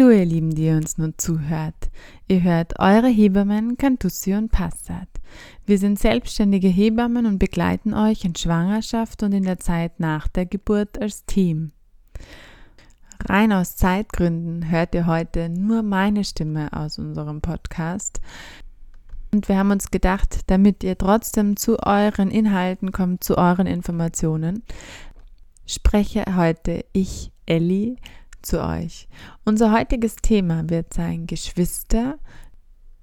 [0.00, 1.90] Hallo ihr Lieben, die ihr uns nun zuhört.
[2.26, 5.08] Ihr hört eure Hebammen Cantussi und Passat.
[5.66, 10.46] Wir sind selbstständige Hebammen und begleiten euch in Schwangerschaft und in der Zeit nach der
[10.46, 11.72] Geburt als Team.
[13.28, 18.22] Rein aus Zeitgründen hört ihr heute nur meine Stimme aus unserem Podcast.
[19.34, 24.62] Und wir haben uns gedacht, damit ihr trotzdem zu euren Inhalten kommt, zu euren Informationen,
[25.66, 27.96] spreche heute ich, Ellie,
[28.42, 29.08] zu euch.
[29.44, 32.18] Unser heutiges Thema wird sein Geschwister.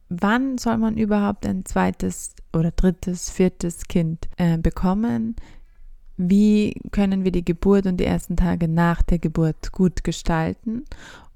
[0.10, 5.36] Wann soll man überhaupt ein zweites oder drittes, viertes Kind äh, bekommen?
[6.18, 10.86] Wie können wir die Geburt und die ersten Tage nach der Geburt gut gestalten?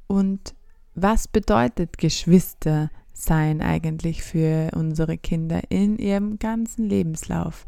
[0.08, 0.56] Und
[0.96, 7.66] was bedeutet Geschwister sein eigentlich für unsere Kinder in ihrem ganzen Lebenslauf?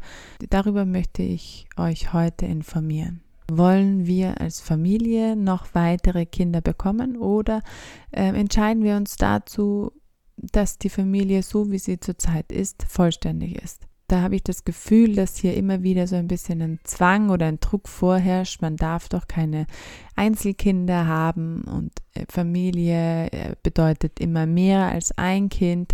[0.50, 3.23] Darüber möchte ich euch heute informieren.
[3.50, 7.62] Wollen wir als Familie noch weitere Kinder bekommen oder
[8.10, 9.92] äh, entscheiden wir uns dazu,
[10.36, 13.86] dass die Familie so wie sie zurzeit ist, vollständig ist?
[14.08, 17.46] Da habe ich das Gefühl, dass hier immer wieder so ein bisschen ein Zwang oder
[17.46, 18.60] ein Druck vorherrscht.
[18.60, 19.66] Man darf doch keine
[20.14, 25.92] Einzelkinder haben und äh, Familie äh, bedeutet immer mehr als ein Kind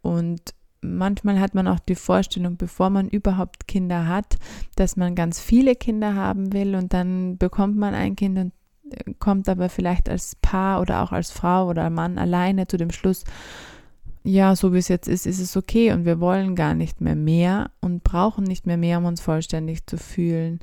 [0.00, 4.38] und manchmal hat man auch die Vorstellung, bevor man überhaupt Kinder hat,
[4.76, 8.52] dass man ganz viele Kinder haben will und dann bekommt man ein Kind und
[8.90, 12.90] äh, kommt aber vielleicht als Paar oder auch als Frau oder Mann alleine zu dem
[12.90, 13.24] Schluss,
[14.24, 17.16] ja, so wie es jetzt ist, ist es okay und wir wollen gar nicht mehr
[17.16, 20.60] mehr und brauchen nicht mehr mehr, um uns vollständig zu fühlen.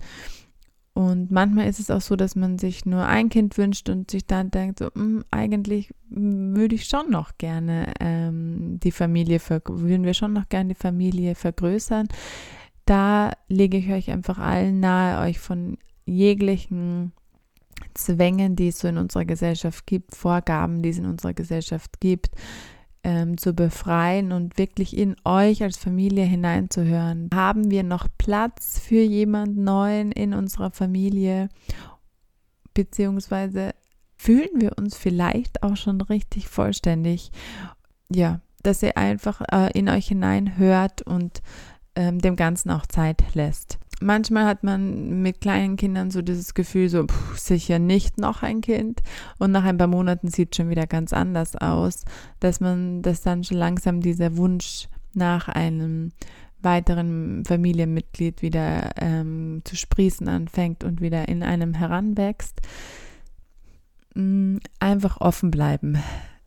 [0.93, 4.25] Und manchmal ist es auch so, dass man sich nur ein Kind wünscht und sich
[4.25, 10.13] dann denkt, so, hm, eigentlich würde ich schon noch gerne ähm, die Familie, würden wir
[10.13, 12.07] schon noch gerne die Familie vergrößern.
[12.85, 17.13] Da lege ich euch einfach allen nahe, euch von jeglichen
[17.93, 22.31] Zwängen, die es so in unserer Gesellschaft gibt, Vorgaben, die es in unserer Gesellschaft gibt,
[23.03, 27.29] ähm, zu befreien und wirklich in euch als Familie hineinzuhören.
[27.33, 31.49] Haben wir noch Platz für jemand Neuen in unserer Familie?
[32.73, 33.71] Beziehungsweise
[34.17, 37.31] fühlen wir uns vielleicht auch schon richtig vollständig?
[38.11, 41.41] Ja, dass ihr einfach äh, in euch hineinhört und
[41.95, 46.89] ähm, dem Ganzen auch Zeit lässt manchmal hat man mit kleinen Kindern so dieses Gefühl,
[46.89, 49.01] so pff, sicher nicht noch ein Kind.
[49.37, 52.05] Und nach ein paar Monaten sieht es schon wieder ganz anders aus,
[52.39, 56.11] dass man, dass dann schon langsam dieser Wunsch nach einem
[56.61, 62.61] weiteren Familienmitglied wieder ähm, zu sprießen anfängt und wieder in einem heranwächst.
[64.15, 65.99] Mm, einfach offen bleiben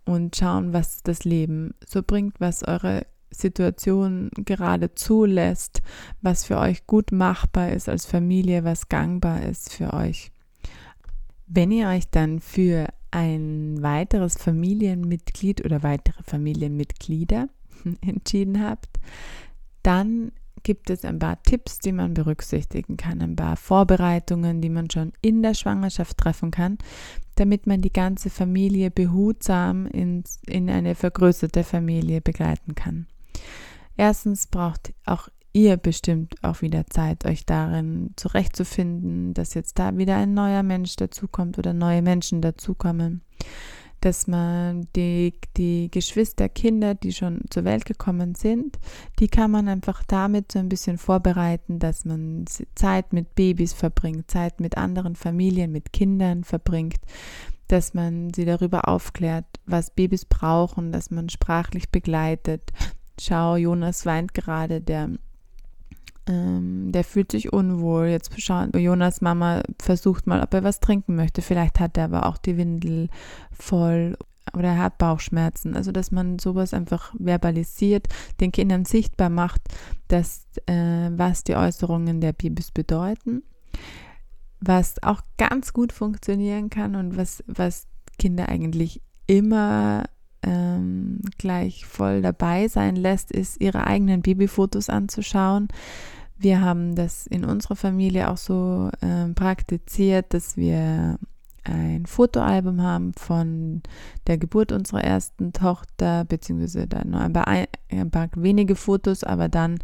[0.05, 5.83] und schauen, was das Leben so bringt, was eure Situation gerade zulässt,
[6.21, 10.31] was für euch gut machbar ist als Familie, was gangbar ist für euch.
[11.47, 17.49] Wenn ihr euch dann für ein weiteres Familienmitglied oder weitere Familienmitglieder
[18.01, 18.99] entschieden habt,
[19.83, 20.33] dann
[20.63, 25.13] gibt es ein paar Tipps, die man berücksichtigen kann, ein paar Vorbereitungen, die man schon
[25.21, 26.79] in der Schwangerschaft treffen kann,
[27.35, 33.07] damit man die ganze Familie behutsam in, in eine vergrößerte Familie begleiten kann.
[33.97, 40.17] Erstens braucht auch ihr bestimmt auch wieder Zeit, euch darin zurechtzufinden, dass jetzt da wieder
[40.17, 43.23] ein neuer Mensch dazukommt oder neue Menschen dazukommen,
[44.01, 48.79] dass man die, die Geschwisterkinder, die schon zur Welt gekommen sind,
[49.19, 54.31] die kann man einfach damit so ein bisschen vorbereiten, dass man Zeit mit Babys verbringt,
[54.31, 57.01] Zeit mit anderen Familien, mit Kindern verbringt,
[57.69, 62.73] dass man sie darüber aufklärt, was Babys brauchen, dass man sprachlich begleitet,
[63.21, 65.11] schau, Jonas weint gerade, der,
[66.27, 68.07] ähm, der fühlt sich unwohl.
[68.07, 71.43] Jetzt schaut Jonas Mama versucht mal, ob er was trinken möchte.
[71.43, 73.09] Vielleicht hat er aber auch die Windel
[73.51, 74.17] voll
[74.55, 75.77] oder er hat Bauchschmerzen.
[75.77, 78.09] Also, dass man sowas einfach verbalisiert,
[78.41, 79.63] den Kindern sichtbar macht,
[80.09, 83.43] dass, äh, was die Äußerungen der Babys bedeuten.
[84.61, 87.87] Was auch ganz gut funktionieren kann und was, was
[88.19, 90.05] Kinder eigentlich immer
[90.43, 95.69] ähm, gleich voll dabei sein lässt, ist, ihre eigenen Babyfotos anzuschauen.
[96.39, 101.19] Wir haben das in unserer Familie auch so ähm, praktiziert, dass wir
[101.65, 103.83] ein Fotoalbum haben von
[104.27, 109.49] der Geburt unserer ersten Tochter, beziehungsweise dann nur ein paar, ein paar wenige Fotos, aber
[109.49, 109.79] dann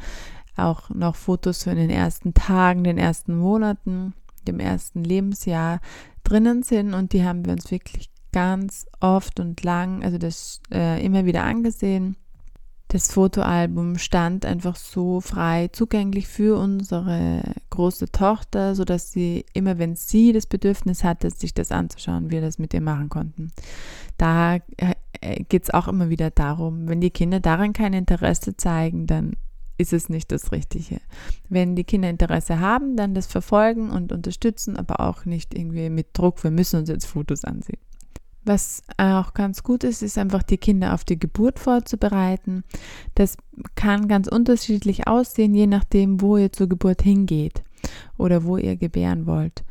[0.56, 4.14] auch noch Fotos von den ersten Tagen, den ersten Monaten,
[4.46, 5.80] dem ersten Lebensjahr
[6.24, 11.04] drinnen sind und die haben wir uns wirklich ganz oft und lang, also das äh,
[11.04, 12.14] immer wieder angesehen.
[12.86, 19.96] Das Fotoalbum stand einfach so frei zugänglich für unsere große Tochter, sodass sie immer, wenn
[19.96, 23.50] sie das Bedürfnis hatte, sich das anzuschauen, wir das mit ihr machen konnten.
[24.18, 29.08] Da äh, geht es auch immer wieder darum, wenn die Kinder daran kein Interesse zeigen,
[29.08, 29.32] dann
[29.78, 31.00] ist es nicht das Richtige.
[31.48, 36.16] Wenn die Kinder Interesse haben, dann das verfolgen und unterstützen, aber auch nicht irgendwie mit
[36.16, 37.80] Druck, wir müssen uns jetzt Fotos ansehen.
[38.48, 42.64] Was auch ganz gut ist, ist einfach die Kinder auf die Geburt vorzubereiten.
[43.14, 43.36] Das
[43.74, 47.62] kann ganz unterschiedlich aussehen, je nachdem, wo ihr zur Geburt hingeht
[48.16, 49.64] oder wo ihr gebären wollt.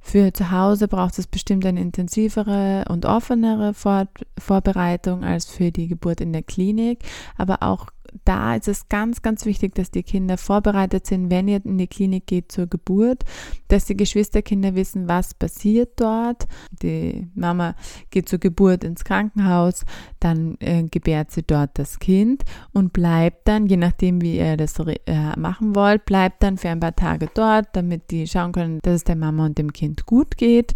[0.00, 5.86] Für zu Hause braucht es bestimmt eine intensivere und offenere Vor Vorbereitung als für die
[5.86, 7.04] Geburt in der Klinik,
[7.36, 7.86] aber auch
[8.24, 11.86] da ist es ganz, ganz wichtig, dass die Kinder vorbereitet sind, wenn ihr in die
[11.86, 13.24] Klinik geht zur Geburt,
[13.68, 16.46] dass die Geschwisterkinder wissen, was passiert dort.
[16.82, 17.74] Die Mama
[18.10, 19.84] geht zur Geburt ins Krankenhaus,
[20.20, 24.78] dann äh, gebärt sie dort das Kind und bleibt dann, je nachdem, wie ihr das
[24.78, 28.94] äh, machen wollt, bleibt dann für ein paar Tage dort, damit die schauen können, dass
[28.94, 30.74] es der Mama und dem Kind gut geht.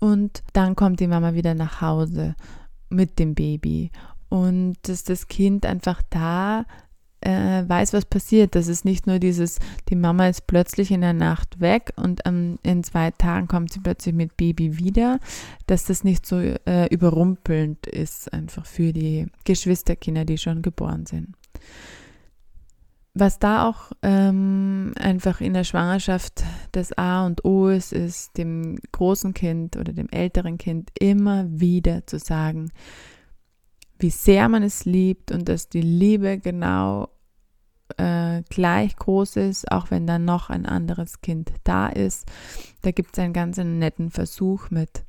[0.00, 2.34] Und dann kommt die Mama wieder nach Hause
[2.90, 3.90] mit dem Baby
[4.34, 6.66] und dass das Kind einfach da
[7.20, 8.56] äh, weiß, was passiert.
[8.56, 12.58] Das ist nicht nur dieses, die Mama ist plötzlich in der Nacht weg und ähm,
[12.64, 15.20] in zwei Tagen kommt sie plötzlich mit Baby wieder,
[15.68, 21.36] dass das nicht so äh, überrumpelnd ist, einfach für die Geschwisterkinder, die schon geboren sind.
[23.16, 26.42] Was da auch ähm, einfach in der Schwangerschaft
[26.72, 32.04] das A und O ist, ist dem großen Kind oder dem älteren Kind immer wieder
[32.08, 32.72] zu sagen,
[34.04, 37.08] wie sehr man es liebt und dass die Liebe genau
[37.96, 42.30] äh, gleich groß ist, auch wenn dann noch ein anderes Kind da ist.
[42.82, 45.04] Da gibt es einen ganz netten Versuch mit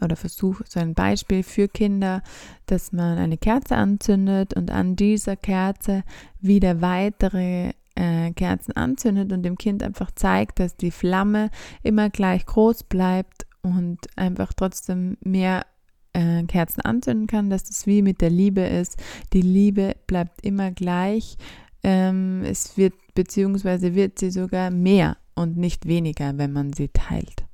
[0.00, 2.22] oder Versuch, so ein Beispiel für Kinder,
[2.64, 6.02] dass man eine Kerze anzündet und an dieser Kerze
[6.40, 11.50] wieder weitere äh, Kerzen anzündet und dem Kind einfach zeigt, dass die Flamme
[11.82, 15.66] immer gleich groß bleibt und einfach trotzdem mehr
[16.12, 18.96] äh, Kerzen anzünden kann, dass das wie mit der Liebe ist.
[19.32, 21.36] Die Liebe bleibt immer gleich.
[21.82, 27.44] Ähm, es wird, beziehungsweise wird sie sogar mehr und nicht weniger, wenn man sie teilt.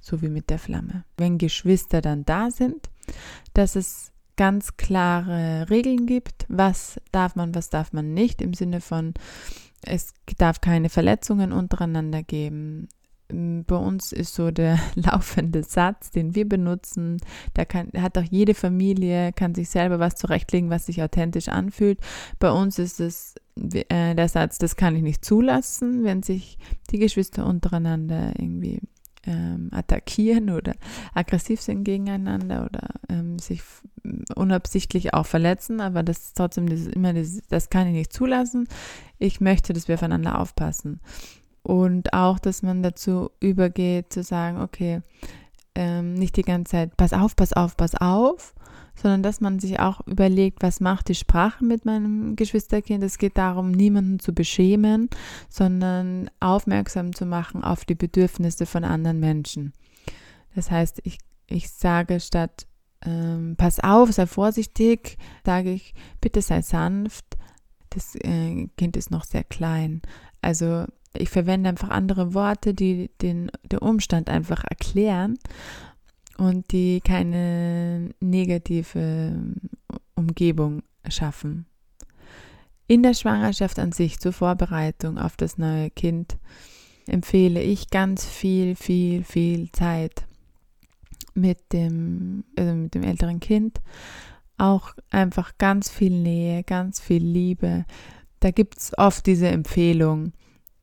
[0.00, 1.04] So wie mit der Flamme.
[1.16, 2.90] Wenn Geschwister dann da sind,
[3.54, 8.80] dass es ganz klare Regeln gibt, was darf man, was darf man nicht, im Sinne
[8.80, 9.14] von,
[9.82, 12.88] es darf keine Verletzungen untereinander geben,
[13.32, 17.18] bei uns ist so der laufende Satz, den wir benutzen.
[17.54, 21.98] Da kann, hat auch jede Familie, kann sich selber was zurechtlegen, was sich authentisch anfühlt.
[22.38, 26.58] Bei uns ist es äh, der Satz, das kann ich nicht zulassen, wenn sich
[26.90, 28.80] die Geschwister untereinander irgendwie
[29.24, 30.74] ähm, attackieren oder
[31.14, 33.62] aggressiv sind gegeneinander oder ähm, sich
[34.34, 38.66] unabsichtlich auch verletzen, aber das ist trotzdem das, immer das, das kann ich nicht zulassen.
[39.18, 41.00] Ich möchte, dass wir aufeinander aufpassen.
[41.62, 45.02] Und auch, dass man dazu übergeht zu sagen, okay,
[45.74, 48.54] ähm, nicht die ganze Zeit, pass auf, pass auf, pass auf,
[48.94, 53.02] sondern dass man sich auch überlegt, was macht die Sprache mit meinem Geschwisterkind.
[53.02, 55.08] Es geht darum, niemanden zu beschämen,
[55.48, 59.72] sondern aufmerksam zu machen auf die Bedürfnisse von anderen Menschen.
[60.54, 62.66] Das heißt, ich, ich sage statt,
[63.04, 67.24] ähm, pass auf, sei vorsichtig, sage ich, bitte sei sanft.
[67.90, 70.02] Das äh, Kind ist noch sehr klein.
[70.40, 75.38] Also ich verwende einfach andere Worte, die den, den Umstand einfach erklären
[76.38, 79.32] und die keine negative
[80.14, 81.66] Umgebung schaffen.
[82.86, 86.36] In der Schwangerschaft an sich zur Vorbereitung auf das neue Kind
[87.06, 90.26] empfehle ich ganz viel, viel, viel Zeit
[91.34, 93.80] mit dem, also mit dem älteren Kind.
[94.58, 97.84] Auch einfach ganz viel Nähe, ganz viel Liebe.
[98.40, 100.32] Da gibt es oft diese Empfehlung,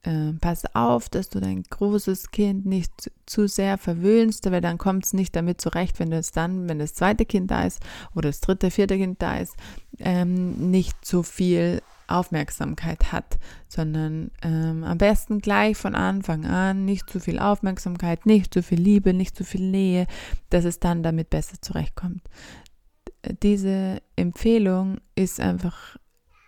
[0.04, 5.06] äh, pass auf, dass du dein großes Kind nicht zu, sehr verwöhnst, weil dann kommt
[5.06, 7.80] es nicht damit zurecht, wenn es dann, wenn das zweite Kind da ist
[8.16, 9.56] oder das dritte, vierte Kind da ist,
[10.00, 13.38] ähm, nicht so viel Aufmerksamkeit hat,
[13.68, 18.80] sondern ähm, am besten gleich von Anfang an nicht zu viel Aufmerksamkeit, nicht zu viel
[18.80, 20.08] Liebe, nicht zu viel Nähe,
[20.50, 22.22] dass es dann damit besser zurechtkommt.
[23.44, 25.98] Diese Empfehlung ist einfach,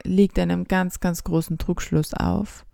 [0.04, 2.66] liegt einem ganz, ganz großen Trugschluss auf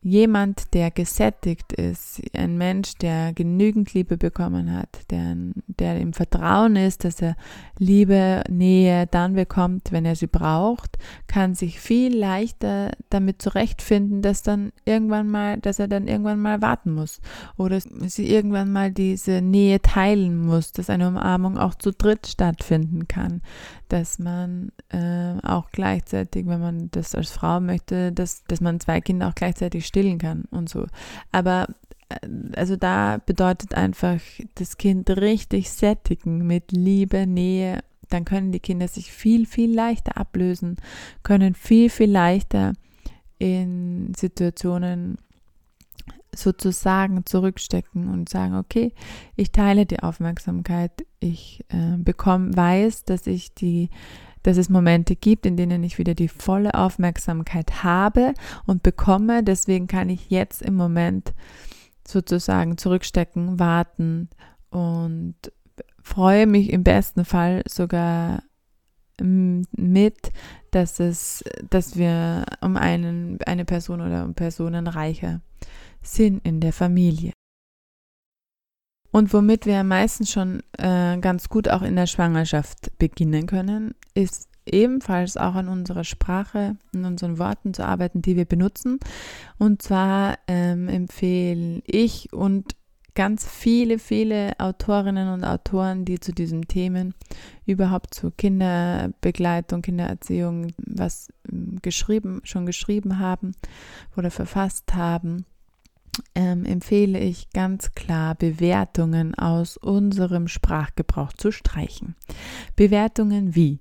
[0.00, 5.36] jemand, der gesättigt ist, ein Mensch, der genügend Liebe bekommen hat, der,
[5.66, 7.36] der im Vertrauen ist, dass er
[7.78, 14.42] Liebe, Nähe dann bekommt, wenn er sie braucht, kann sich viel leichter damit zurechtfinden, dass
[14.42, 17.20] dann irgendwann mal, dass er dann irgendwann mal warten muss.
[17.56, 23.08] Oder sie irgendwann mal diese Nähe teilen muss, dass eine Umarmung auch zu dritt stattfinden
[23.08, 23.42] kann,
[23.88, 29.00] dass man äh, auch gleichzeitig, wenn man das als Frau möchte, dass, dass man zwei
[29.00, 30.86] Kinder auch gleichzeitig stillen kann und so.
[31.32, 31.66] Aber
[32.08, 34.20] äh, also da bedeutet einfach
[34.54, 37.80] das Kind richtig sättigen mit Liebe, Nähe.
[38.08, 40.76] Dann können die Kinder sich viel, viel leichter ablösen,
[41.22, 42.72] können viel, viel leichter
[43.38, 45.18] in Situationen
[46.34, 48.92] sozusagen zurückstecken und sagen, okay,
[49.36, 53.90] ich teile die Aufmerksamkeit, ich äh, bekomme, weiß, dass ich die,
[54.42, 58.34] dass es Momente gibt, in denen ich wieder die volle Aufmerksamkeit habe
[58.66, 59.42] und bekomme.
[59.42, 61.34] Deswegen kann ich jetzt im Moment
[62.06, 64.28] sozusagen zurückstecken, warten
[64.70, 65.36] und
[66.02, 68.42] freue mich im besten Fall sogar
[69.20, 70.32] mit,
[70.70, 75.40] dass es, dass wir um einen, eine Person oder um Personen reicher
[76.02, 77.32] sind in der Familie.
[79.10, 84.48] Und womit wir meistens schon äh, ganz gut auch in der Schwangerschaft beginnen können, ist
[84.66, 88.98] ebenfalls auch an unserer Sprache, in unseren Worten zu arbeiten, die wir benutzen.
[89.58, 92.76] Und zwar ähm, empfehle ich und
[93.14, 97.14] ganz viele, viele Autorinnen und Autoren, die zu diesen Themen
[97.66, 103.56] überhaupt zu Kinderbegleitung, Kindererziehung was ähm, geschrieben, schon geschrieben haben
[104.16, 105.46] oder verfasst haben,
[106.34, 112.16] ähm, empfehle ich ganz klar, Bewertungen aus unserem Sprachgebrauch zu streichen.
[112.76, 113.80] Bewertungen wie,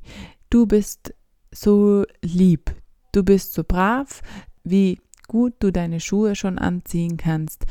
[0.50, 1.14] du bist
[1.52, 2.74] so lieb,
[3.12, 4.22] du bist so brav,
[4.64, 7.66] wie gut du deine Schuhe schon anziehen kannst,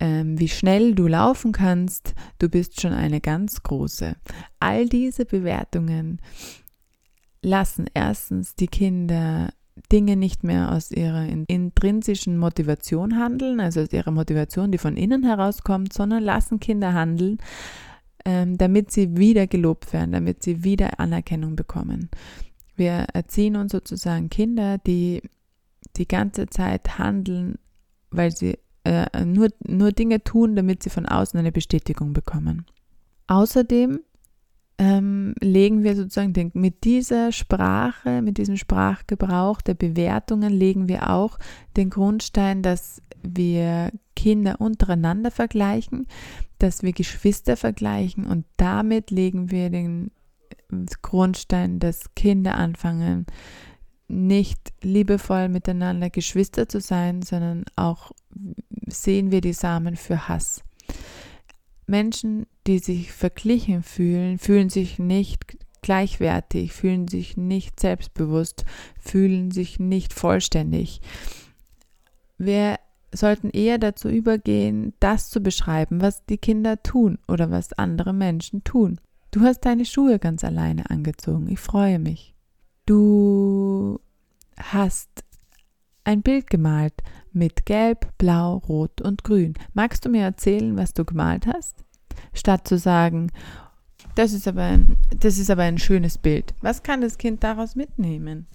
[0.00, 4.16] ähm, wie schnell du laufen kannst, du bist schon eine ganz große.
[4.58, 6.20] All diese Bewertungen
[7.42, 9.52] lassen erstens die Kinder
[9.90, 15.24] Dinge nicht mehr aus ihrer intrinsischen Motivation handeln, also aus ihrer Motivation, die von innen
[15.24, 17.38] herauskommt, sondern lassen Kinder handeln,
[18.24, 22.10] ähm, damit sie wieder gelobt werden, damit sie wieder Anerkennung bekommen.
[22.76, 25.22] Wir erziehen uns sozusagen Kinder, die
[25.96, 27.58] die ganze Zeit handeln,
[28.10, 32.64] weil sie äh, nur, nur Dinge tun, damit sie von außen eine Bestätigung bekommen.
[33.26, 34.00] Außerdem
[34.80, 41.10] ähm, legen wir sozusagen den, mit dieser Sprache, mit diesem Sprachgebrauch der Bewertungen legen wir
[41.10, 41.38] auch
[41.76, 46.06] den Grundstein, dass wir Kinder untereinander vergleichen,
[46.58, 50.12] dass wir Geschwister vergleichen und damit legen wir den
[51.02, 53.26] Grundstein, dass Kinder anfangen,
[54.08, 58.12] nicht liebevoll miteinander Geschwister zu sein, sondern auch
[58.86, 60.64] sehen wir die Samen für Hass.
[61.90, 68.64] Menschen, die sich verglichen fühlen, fühlen sich nicht gleichwertig, fühlen sich nicht selbstbewusst,
[68.98, 71.00] fühlen sich nicht vollständig.
[72.38, 72.78] Wir
[73.12, 78.62] sollten eher dazu übergehen, das zu beschreiben, was die Kinder tun oder was andere Menschen
[78.62, 79.00] tun.
[79.32, 81.48] Du hast deine Schuhe ganz alleine angezogen.
[81.48, 82.34] Ich freue mich.
[82.86, 84.00] Du
[84.56, 85.24] hast
[86.10, 86.94] ein Bild gemalt
[87.32, 89.54] mit Gelb, Blau, Rot und Grün.
[89.74, 91.84] Magst du mir erzählen, was du gemalt hast?
[92.34, 93.30] Statt zu sagen,
[94.16, 96.52] das ist aber ein, das ist aber ein schönes Bild.
[96.62, 98.46] Was kann das Kind daraus mitnehmen?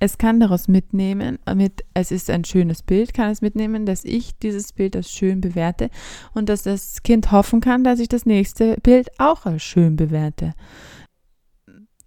[0.00, 4.36] Es kann daraus mitnehmen, mit, es ist ein schönes Bild, kann es mitnehmen, dass ich
[4.38, 5.88] dieses Bild als schön bewerte
[6.34, 10.52] und dass das Kind hoffen kann, dass ich das nächste Bild auch als schön bewerte.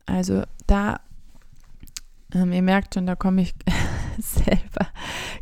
[0.05, 0.99] Also da,
[2.35, 3.55] ähm, ihr merkt schon, da komme ich
[4.21, 4.87] selber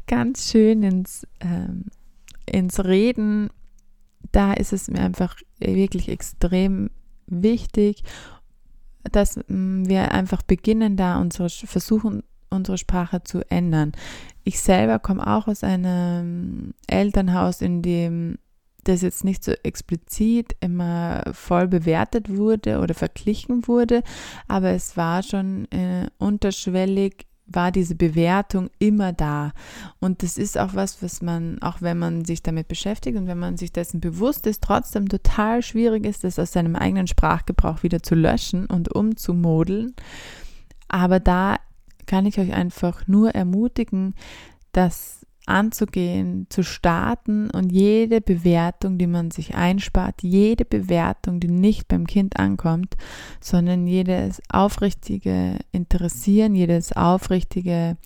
[0.07, 1.85] ganz schön ins, ähm,
[2.45, 3.49] ins Reden.
[4.31, 6.89] Da ist es mir einfach wirklich extrem
[7.27, 8.03] wichtig,
[9.11, 13.91] dass mm, wir einfach beginnen, da unsere versuchen, unsere Sprache zu ändern.
[14.43, 18.37] Ich selber komme auch aus einem Elternhaus, in dem
[18.83, 24.03] das jetzt nicht so explizit immer voll bewertet wurde oder verglichen wurde,
[24.47, 29.51] aber es war schon äh, unterschwellig war diese Bewertung immer da.
[29.99, 33.39] Und das ist auch was, was man, auch wenn man sich damit beschäftigt und wenn
[33.39, 38.01] man sich dessen bewusst ist, trotzdem total schwierig ist, das aus seinem eigenen Sprachgebrauch wieder
[38.01, 39.93] zu löschen und umzumodeln.
[40.87, 41.57] Aber da
[42.05, 44.15] kann ich euch einfach nur ermutigen,
[44.71, 45.14] dass
[45.47, 52.07] anzugehen, zu starten und jede Bewertung, die man sich einspart, jede Bewertung, die nicht beim
[52.07, 52.95] Kind ankommt,
[53.39, 57.97] sondern jedes aufrichtige Interessieren, jedes aufrichtige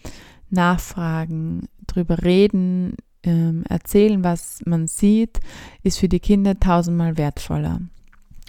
[0.50, 5.40] Nachfragen, drüber reden, ähm, erzählen, was man sieht,
[5.84, 7.82] ist für die Kinder tausendmal wertvoller.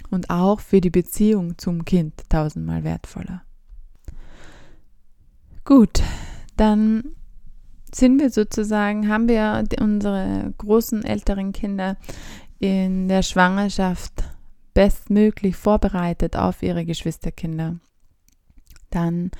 [0.09, 3.43] Und auch für die Beziehung zum Kind tausendmal wertvoller.
[5.63, 6.01] Gut,
[6.57, 7.03] dann
[7.95, 11.97] sind wir sozusagen, haben wir unsere großen älteren Kinder
[12.59, 14.23] in der Schwangerschaft
[14.73, 17.77] bestmöglich vorbereitet auf ihre Geschwisterkinder.
[18.89, 19.31] Dann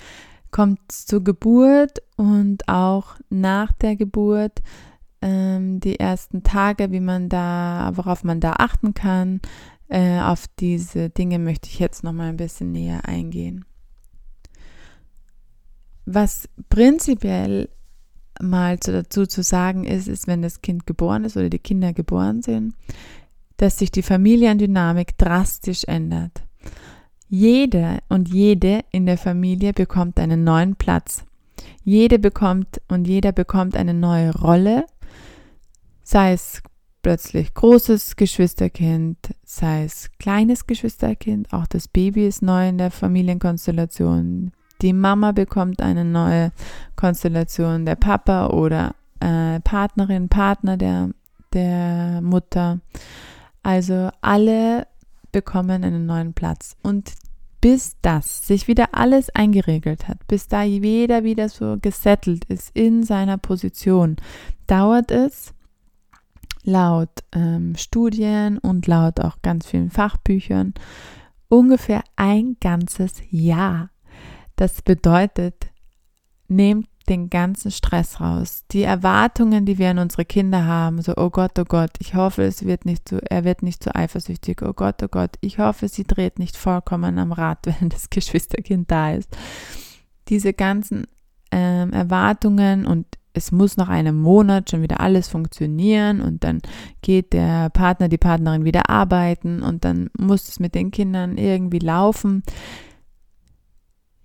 [0.50, 4.62] kommt es zur Geburt und auch nach der Geburt
[5.22, 9.40] ähm, die ersten Tage, wie man da, worauf man da achten kann.
[9.88, 13.66] Äh, auf diese Dinge möchte ich jetzt noch mal ein bisschen näher eingehen.
[16.06, 17.70] Was prinzipiell
[18.42, 22.42] mal dazu zu sagen ist, ist, wenn das Kind geboren ist oder die Kinder geboren
[22.42, 22.74] sind,
[23.58, 26.44] dass sich die Familiendynamik drastisch ändert.
[27.30, 31.24] Jeder und jede in der Familie bekommt einen neuen Platz.
[31.84, 34.86] Jede bekommt und jeder bekommt eine neue Rolle,
[36.04, 36.62] sei es
[37.02, 44.52] plötzlich großes Geschwisterkind, sei es kleines Geschwisterkind, auch das Baby ist neu in der Familienkonstellation.
[44.82, 46.52] Die Mama bekommt eine neue
[46.96, 51.10] Konstellation, der Papa oder äh, Partnerin, Partner der,
[51.54, 52.80] der Mutter.
[53.64, 54.88] Also alle
[55.32, 56.76] bekommen einen neuen Platz.
[56.82, 57.14] Und
[57.62, 63.04] bis das sich wieder alles eingeregelt hat, bis da jeder wieder so gesettelt ist in
[63.04, 64.16] seiner Position,
[64.66, 65.54] dauert es
[66.64, 70.74] laut ähm, Studien und laut auch ganz vielen Fachbüchern
[71.50, 73.90] ungefähr ein ganzes Jahr.
[74.62, 75.72] Das bedeutet,
[76.48, 78.64] nehmt den ganzen Stress raus.
[78.72, 82.44] Die Erwartungen, die wir an unsere Kinder haben, so, oh Gott, oh Gott, ich hoffe,
[82.44, 85.88] es wird nicht zu, er wird nicht zu eifersüchtig, oh Gott, oh Gott, ich hoffe,
[85.88, 89.36] sie dreht nicht vollkommen am Rad, wenn das Geschwisterkind da ist.
[90.28, 91.08] Diese ganzen
[91.52, 96.62] ähm, Erwartungen und es muss nach einem Monat schon wieder alles funktionieren und dann
[97.02, 101.80] geht der Partner, die Partnerin wieder arbeiten und dann muss es mit den Kindern irgendwie
[101.80, 102.44] laufen.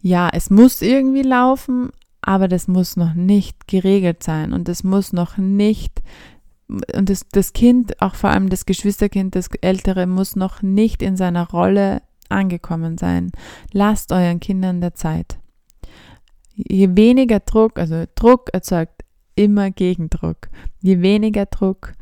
[0.06, 5.12] Ja, es muss irgendwie laufen, aber das muss noch nicht geregelt sein und es muss
[5.12, 6.00] noch nicht
[6.68, 11.16] und das, das Kind, auch vor allem das Geschwisterkind, das Ältere, muss noch nicht in
[11.16, 13.32] seiner Rolle angekommen sein.
[13.72, 15.38] Lasst euren Kindern der Zeit.
[16.54, 20.50] Je weniger Druck, also Druck erzeugt immer Gegendruck.
[20.82, 21.94] Je weniger Druck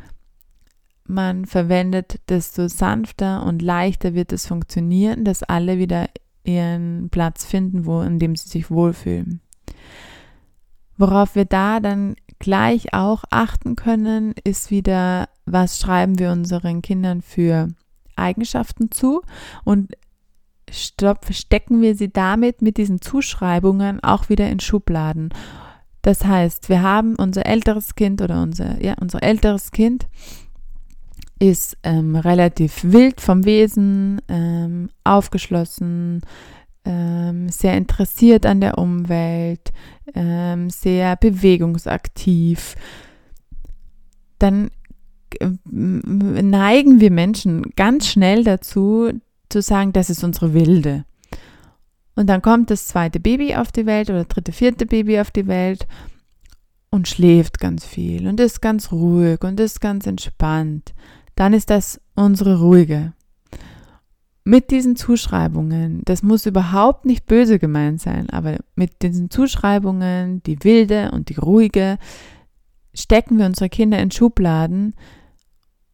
[1.06, 6.08] man verwendet, desto sanfter und leichter wird es funktionieren, dass alle wieder
[6.44, 9.40] ihren Platz finden, wo, in dem sie sich wohlfühlen.
[10.96, 17.22] Worauf wir da dann gleich auch achten können, ist wieder, was schreiben wir unseren Kindern
[17.22, 17.68] für
[18.16, 19.22] Eigenschaften zu
[19.64, 19.92] und
[20.70, 25.30] stopp, stecken wir sie damit mit diesen Zuschreibungen auch wieder in Schubladen.
[26.02, 30.06] Das heißt, wir haben unser älteres Kind oder unser, ja, unser älteres Kind
[31.50, 36.22] ist ähm, relativ wild vom Wesen, ähm, aufgeschlossen,
[36.84, 39.72] ähm, sehr interessiert an der Umwelt,
[40.14, 42.76] ähm, sehr bewegungsaktiv,
[44.38, 44.70] dann
[45.40, 49.10] äh, neigen wir Menschen ganz schnell dazu,
[49.48, 51.04] zu sagen, das ist unsere Wilde.
[52.16, 55.46] Und dann kommt das zweite Baby auf die Welt oder dritte, vierte Baby auf die
[55.46, 55.86] Welt
[56.90, 60.94] und schläft ganz viel und ist ganz ruhig und ist ganz entspannt.
[61.34, 63.12] Dann ist das unsere ruhige
[64.44, 70.62] mit diesen Zuschreibungen, das muss überhaupt nicht böse gemeint sein, aber mit diesen Zuschreibungen, die
[70.62, 71.98] wilde und die ruhige,
[72.92, 74.94] stecken wir unsere Kinder in Schubladen.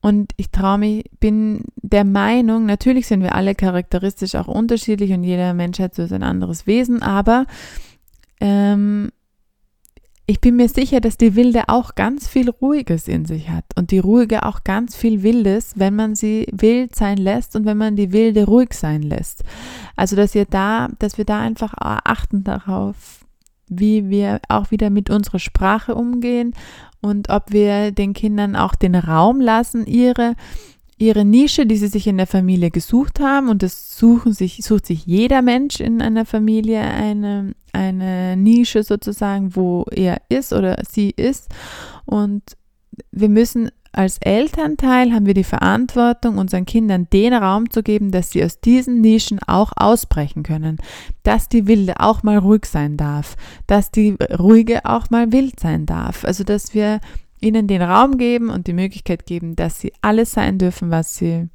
[0.02, 5.22] Und ich traue mich, bin der Meinung, natürlich sind wir alle charakteristisch auch unterschiedlich und
[5.22, 7.46] jeder Mensch hat so sein anderes Wesen, aber
[8.40, 9.10] ähm,
[10.30, 13.90] ich bin mir sicher, dass die Wilde auch ganz viel Ruhiges in sich hat und
[13.90, 17.96] die Ruhige auch ganz viel Wildes, wenn man sie wild sein lässt und wenn man
[17.96, 19.42] die Wilde ruhig sein lässt.
[19.96, 23.24] Also, dass wir da, dass wir da einfach achten darauf,
[23.66, 26.54] wie wir auch wieder mit unserer Sprache umgehen
[27.00, 30.36] und ob wir den Kindern auch den Raum lassen, ihre
[31.00, 34.86] ihre Nische, die sie sich in der Familie gesucht haben, und das suchen sich, sucht
[34.86, 41.10] sich jeder Mensch in einer Familie eine, eine Nische sozusagen, wo er ist oder sie
[41.10, 41.48] ist.
[42.04, 42.42] Und
[43.12, 48.30] wir müssen als Elternteil haben wir die Verantwortung, unseren Kindern den Raum zu geben, dass
[48.30, 50.76] sie aus diesen Nischen auch ausbrechen können,
[51.24, 53.36] dass die Wilde auch mal ruhig sein darf,
[53.66, 56.24] dass die Ruhige auch mal wild sein darf.
[56.24, 57.00] Also, dass wir
[57.40, 61.48] ihnen den Raum geben und die Möglichkeit geben, dass sie alles sein dürfen, was sie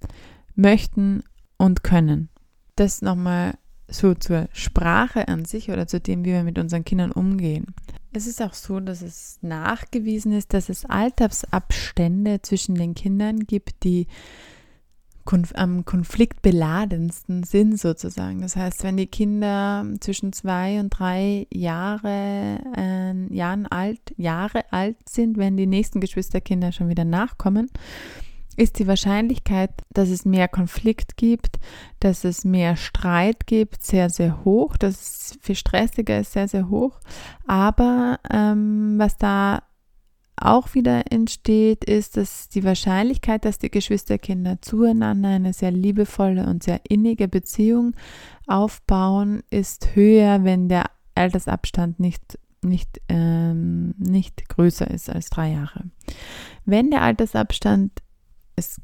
[0.55, 1.23] möchten
[1.57, 2.29] und können.
[2.75, 3.53] Das nochmal
[3.87, 7.67] so zur Sprache an sich oder zu dem, wie wir mit unseren Kindern umgehen.
[8.11, 13.83] Es ist auch so, dass es nachgewiesen ist, dass es Altersabstände zwischen den Kindern gibt,
[13.83, 14.07] die
[15.25, 18.41] konf am konfliktbeladensten sind sozusagen.
[18.41, 24.97] Das heißt, wenn die Kinder zwischen zwei und drei Jahre, äh, Jahren alt, Jahre alt
[25.09, 27.69] sind, wenn die nächsten Geschwisterkinder schon wieder nachkommen,
[28.57, 31.57] ist die Wahrscheinlichkeit, dass es mehr Konflikt gibt,
[31.99, 34.77] dass es mehr Streit gibt, sehr, sehr hoch.
[34.77, 36.99] Dass es viel stressiger ist, sehr, sehr hoch.
[37.47, 39.63] Aber ähm, was da
[40.37, 46.63] auch wieder entsteht, ist, dass die Wahrscheinlichkeit, dass die Geschwisterkinder zueinander eine sehr liebevolle und
[46.63, 47.93] sehr innige Beziehung
[48.47, 55.85] aufbauen, ist höher, wenn der Altersabstand nicht, nicht, ähm, nicht größer ist als drei Jahre.
[56.65, 57.91] Wenn der Altersabstand,
[58.55, 58.81] es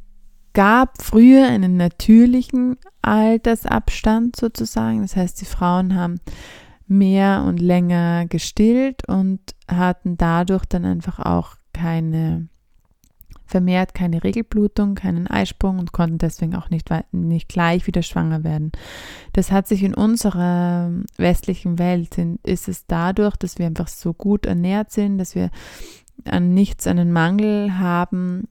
[0.54, 6.20] gab früher einen natürlichen Altersabstand sozusagen, das heißt, die Frauen haben
[6.92, 12.50] mehr und länger gestillt und hatten dadurch dann einfach auch keine
[13.52, 18.72] vermehrt keine Regelblutung, keinen Eisprung und konnten deswegen auch nicht, nicht gleich wieder schwanger werden.
[19.34, 24.46] Das hat sich in unserer westlichen Welt, ist es dadurch, dass wir einfach so gut
[24.46, 25.52] ernährt sind, dass wir
[26.26, 28.48] an nichts einen Mangel haben,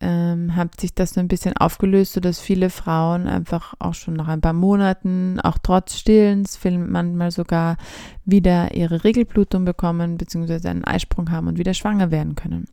[0.00, 4.28] ähm, hat sich das so ein bisschen aufgelöst, sodass viele Frauen einfach auch schon nach
[4.28, 7.76] ein paar Monaten, auch trotz Stillens, manchmal sogar
[8.24, 12.66] wieder ihre Regelblutung bekommen, beziehungsweise einen Eisprung haben und wieder schwanger werden können.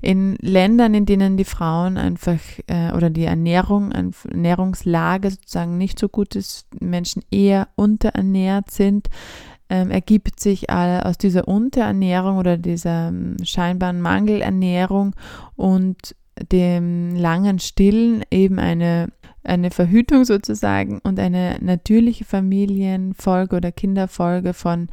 [0.00, 6.08] In Ländern, in denen die Frauen einfach äh, oder die Ernährung, Ernährungslage sozusagen nicht so
[6.08, 9.08] gut ist, Menschen eher unterernährt sind,
[9.70, 15.14] ähm, ergibt sich aus dieser Unterernährung oder dieser ähm, scheinbaren Mangelernährung
[15.56, 16.14] und
[16.52, 19.08] dem langen Stillen eben eine,
[19.42, 24.88] eine Verhütung sozusagen und eine natürliche Familienfolge oder Kinderfolge von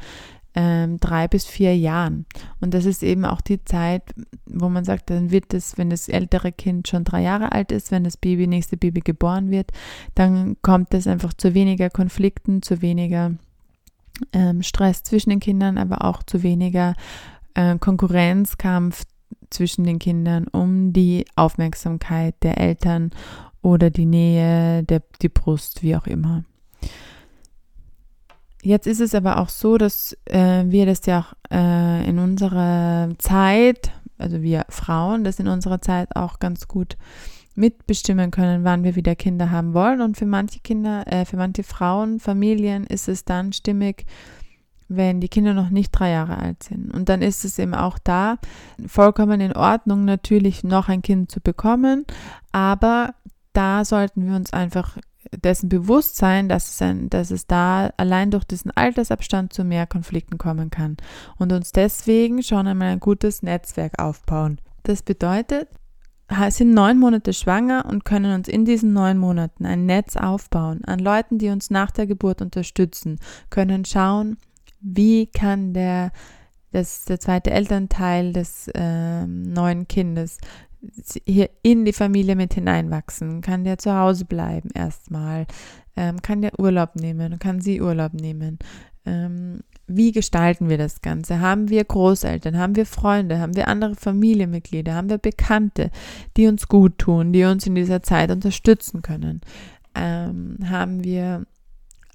[0.54, 2.26] ähm, drei bis vier Jahren.
[2.60, 4.02] Und das ist eben auch die Zeit,
[4.46, 7.90] wo man sagt, dann wird es, wenn das ältere Kind schon drei Jahre alt ist,
[7.90, 9.70] wenn das Baby, nächste Baby geboren wird,
[10.14, 13.32] dann kommt es einfach zu weniger Konflikten, zu weniger
[14.32, 16.94] ähm, Stress zwischen den Kindern, aber auch zu weniger
[17.54, 19.04] äh, Konkurrenzkampf
[19.52, 23.10] zwischen den Kindern um die Aufmerksamkeit der Eltern
[23.62, 26.44] oder die Nähe, der, die Brust, wie auch immer.
[28.62, 33.08] Jetzt ist es aber auch so, dass äh, wir das ja auch äh, in unserer
[33.18, 36.96] Zeit, also wir Frauen, das in unserer Zeit auch ganz gut
[37.54, 40.00] mitbestimmen können, wann wir wieder Kinder haben wollen.
[40.00, 44.06] Und für manche Kinder, äh, für manche Frauen, Familien ist es dann stimmig,
[44.96, 46.92] wenn die Kinder noch nicht drei Jahre alt sind.
[46.92, 48.38] Und dann ist es eben auch da
[48.86, 52.04] vollkommen in Ordnung, natürlich noch ein Kind zu bekommen,
[52.52, 53.14] aber
[53.52, 54.96] da sollten wir uns einfach
[55.42, 59.86] dessen bewusst sein, dass es, ein, dass es da allein durch diesen Altersabstand zu mehr
[59.86, 60.96] Konflikten kommen kann
[61.38, 64.60] und uns deswegen schon einmal ein gutes Netzwerk aufbauen.
[64.82, 65.68] Das bedeutet,
[66.48, 70.98] sind neun Monate schwanger und können uns in diesen neun Monaten ein Netz aufbauen an
[70.98, 73.18] Leuten, die uns nach der Geburt unterstützen,
[73.50, 74.38] können schauen,
[74.82, 76.12] wie kann der,
[76.72, 80.38] das, der zweite Elternteil des äh, neuen Kindes
[81.26, 83.40] hier in die Familie mit hineinwachsen?
[83.40, 85.46] Kann der zu Hause bleiben erstmal?
[85.96, 87.38] Ähm, kann der Urlaub nehmen?
[87.38, 88.58] Kann sie Urlaub nehmen?
[89.04, 91.40] Ähm, wie gestalten wir das Ganze?
[91.40, 92.56] Haben wir Großeltern?
[92.56, 93.38] Haben wir Freunde?
[93.38, 94.94] Haben wir andere Familienmitglieder?
[94.94, 95.90] Haben wir Bekannte,
[96.36, 99.40] die uns gut tun, die uns in dieser Zeit unterstützen können?
[99.94, 101.46] Ähm, haben wir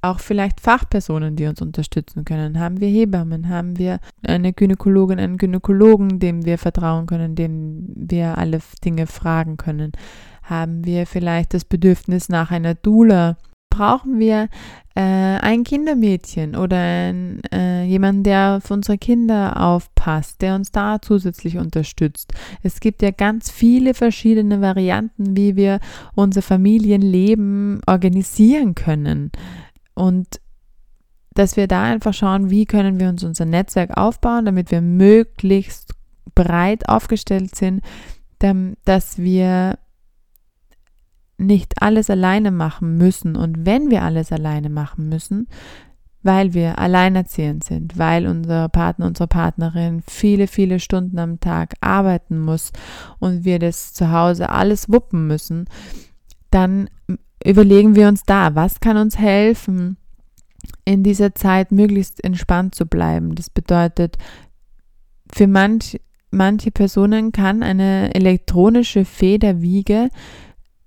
[0.02, 2.60] auch vielleicht Fachpersonen, die uns unterstützen können.
[2.60, 8.38] Haben wir Hebammen, haben wir eine Gynäkologin, einen Gynäkologen, dem wir vertrauen können, dem wir
[8.38, 9.92] alle Dinge fragen können.
[10.44, 13.38] Haben wir vielleicht das Bedürfnis nach einer Dula?
[13.70, 14.48] Brauchen wir
[14.96, 21.00] äh, ein Kindermädchen oder ein, äh, jemanden, der auf unsere Kinder aufpasst, der uns da
[21.02, 22.34] zusätzlich unterstützt?
[22.64, 25.80] Es gibt ja ganz viele verschiedene Varianten, wie wir
[26.16, 29.32] unser Familienleben organisieren können.
[29.98, 30.40] Und
[31.34, 35.94] dass wir da einfach schauen, wie können wir uns unser Netzwerk aufbauen, damit wir möglichst
[36.36, 37.82] breit aufgestellt sind,
[38.86, 39.80] dass wir
[41.40, 43.36] nicht alles alleine machen müssen.
[43.36, 45.48] Und wenn wir alles alleine machen müssen,
[46.22, 52.40] weil wir alleinerziehend sind, weil unser Partner, unsere Partnerin viele, viele Stunden am Tag arbeiten
[52.40, 52.72] muss
[53.18, 55.66] und wir das zu Hause alles wuppen müssen,
[56.52, 56.90] dann
[57.48, 59.98] überlegen wir uns da, was kann uns helfen,
[60.86, 63.36] in dieser Zeit möglichst entspannt zu bleiben.
[63.36, 64.18] Das bedeutet,
[65.32, 66.00] für manch,
[66.32, 70.10] manche Personen kann eine elektronische Federwiege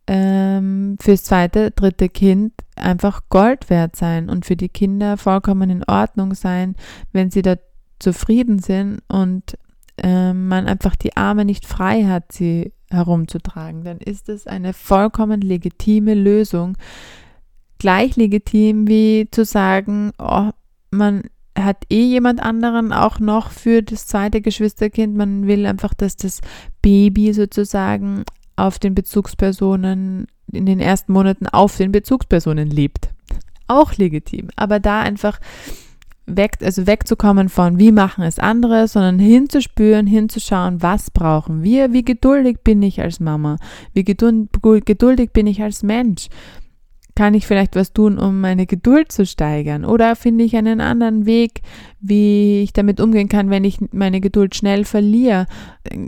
[0.07, 5.85] ähm, fürs zweite, dritte Kind einfach Gold wert sein und für die Kinder vollkommen in
[5.85, 6.75] Ordnung sein,
[7.13, 7.57] wenn sie da
[7.99, 9.57] zufrieden sind und
[10.03, 15.41] äh, man einfach die Arme nicht frei hat, sie herumzutragen, dann ist es eine vollkommen
[15.41, 16.77] legitime Lösung.
[17.79, 20.51] Gleich legitim wie zu sagen, oh,
[20.91, 21.23] man
[21.57, 25.17] hat eh jemand anderen auch noch für das zweite Geschwisterkind.
[25.17, 26.41] Man will einfach, dass das
[26.83, 28.25] Baby sozusagen
[28.57, 33.11] auf den Bezugspersonen in den ersten Monaten auf den Bezugspersonen lebt.
[33.69, 34.49] Auch legitim.
[34.57, 35.39] Aber da einfach
[36.27, 42.05] weg, also wegzukommen von, wie machen es andere, sondern hinzuspüren, hinzuschauen, was brauchen wir, wie
[42.05, 43.57] geduldig bin ich als Mama,
[43.95, 46.29] wie geduldig bin ich als Mensch,
[47.21, 49.85] kann ich vielleicht was tun, um meine Geduld zu steigern?
[49.85, 51.61] Oder finde ich einen anderen Weg,
[52.01, 55.45] wie ich damit umgehen kann, wenn ich meine Geduld schnell verliere?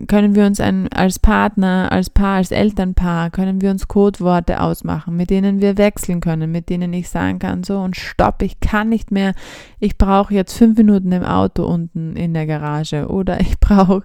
[0.06, 5.14] Können wir uns ein, als Partner, als Paar, als Elternpaar, können wir uns Codeworte ausmachen,
[5.14, 8.88] mit denen wir wechseln können, mit denen ich sagen kann, so und stopp, ich kann
[8.88, 9.34] nicht mehr,
[9.80, 14.04] ich brauche jetzt fünf Minuten im Auto unten in der Garage oder ich brauche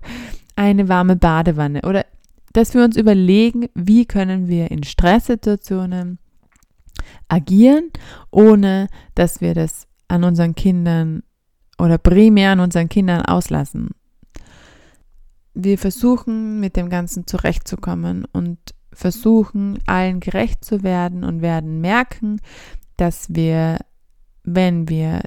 [0.57, 2.05] eine warme Badewanne oder
[2.51, 6.19] dass wir uns überlegen, wie können wir in Stresssituationen
[7.27, 7.91] agieren,
[8.31, 11.23] ohne dass wir das an unseren Kindern
[11.77, 13.89] oder primär an unseren Kindern auslassen.
[15.53, 18.57] Wir versuchen mit dem Ganzen zurechtzukommen und
[18.93, 22.39] versuchen allen gerecht zu werden und werden merken,
[22.95, 23.79] dass wir,
[24.43, 25.21] wenn wir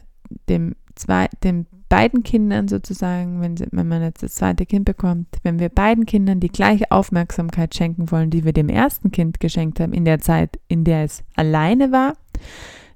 [0.49, 5.59] dem, zwei, dem beiden Kindern sozusagen, wenn, wenn man jetzt das zweite Kind bekommt, wenn
[5.59, 9.93] wir beiden Kindern die gleiche Aufmerksamkeit schenken wollen, die wir dem ersten Kind geschenkt haben,
[9.93, 12.15] in der Zeit, in der es alleine war,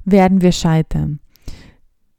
[0.04, 1.20] werden wir scheitern.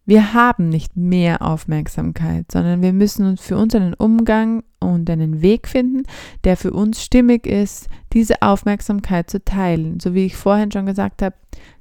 [0.06, 5.42] Wir haben nicht mehr Aufmerksamkeit, sondern wir müssen uns für uns einen Umgang und einen
[5.42, 6.04] Weg finden,
[6.44, 10.00] der für uns stimmig ist, diese Aufmerksamkeit zu teilen.
[10.00, 11.36] So wie ich vorhin schon gesagt habe,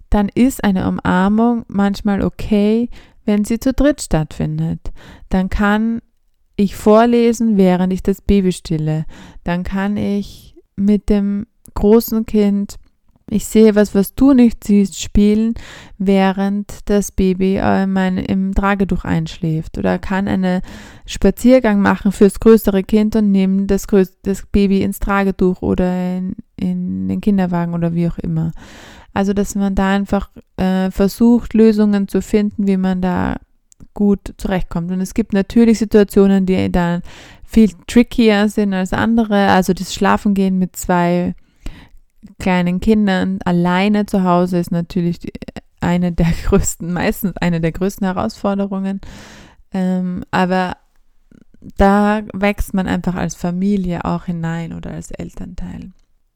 [0.08, 2.88] dann ist eine Umarmung manchmal okay,
[3.24, 4.92] wenn sie zu dritt stattfindet,
[5.28, 6.00] dann kann
[6.56, 9.06] ich vorlesen, während ich das Baby stille.
[9.42, 12.76] Dann kann ich mit dem großen Kind,
[13.30, 15.54] ich sehe was, was du nicht siehst, spielen,
[15.98, 19.78] während das Baby äh, mein, im Tragetuch einschläft.
[19.78, 20.60] Oder kann einen
[21.06, 23.86] Spaziergang machen fürs größere Kind und nehme das,
[24.22, 28.52] das Baby ins Tragetuch oder in, in den Kinderwagen oder wie auch immer.
[29.14, 33.36] Also, dass man da einfach äh, versucht, Lösungen zu finden, wie man da
[33.94, 34.90] gut zurechtkommt.
[34.90, 37.02] Und es gibt natürlich Situationen, die dann
[37.44, 39.48] viel trickier sind als andere.
[39.48, 41.34] Also das Schlafengehen mit zwei
[42.38, 45.20] kleinen Kindern alleine zu Hause ist natürlich
[45.80, 49.00] eine der größten, meistens eine der größten Herausforderungen.
[49.72, 50.76] Ähm, aber
[51.76, 55.92] da wächst man einfach als Familie auch hinein oder als Elternteil.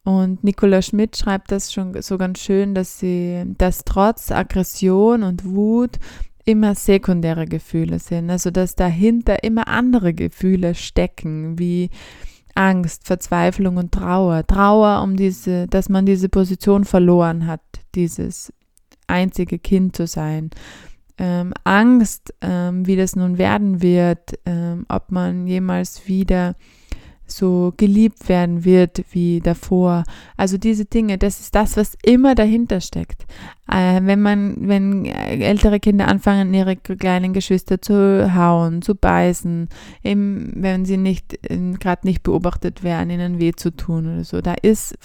[0.09, 5.45] Und Nicola Schmidt schreibt das schon so ganz schön, dass sie, dass trotz Aggression und
[5.45, 5.99] Wut
[6.47, 8.31] immer sekundäre Gefühle sind.
[8.31, 11.91] Also dass dahinter immer andere Gefühle stecken, wie
[12.55, 14.47] Angst, Verzweiflung und Trauer.
[14.47, 17.61] Trauer um diese, dass man diese Position verloren hat,
[17.95, 18.51] dieses
[19.09, 20.49] einzige Kind zu sein.
[21.19, 26.55] Ähm, Angst, ähm, wie das nun werden wird, ähm, ob man jemals wieder
[27.31, 30.05] so geliebt werden wird wie davor.
[30.37, 33.27] Also diese Dinge, das ist das, was immer dahinter steckt.
[33.71, 39.69] Äh, wenn man, wenn ältere Kinder anfangen, ihre kleinen Geschwister zu hauen, zu beißen,
[40.03, 44.41] eben, wenn sie nicht äh, gerade nicht beobachtet werden, ihnen weh zu tun oder so,
[44.41, 44.97] da ist